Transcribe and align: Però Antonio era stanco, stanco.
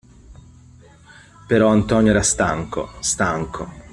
Però 1.47 1.69
Antonio 1.69 2.09
era 2.09 2.23
stanco, 2.23 2.89
stanco. 3.01 3.69